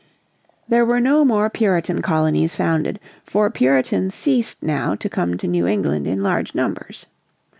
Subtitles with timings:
[0.67, 5.67] There were no more Puritan colonies founded, for Puritans ceased now to come to New
[5.67, 7.05] England in large numbers.